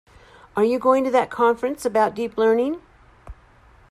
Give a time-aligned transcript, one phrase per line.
[0.55, 2.81] Are you going to that conference about Deep Learning?